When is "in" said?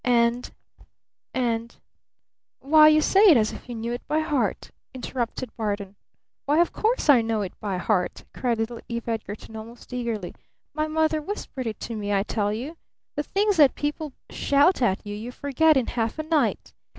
15.77-15.85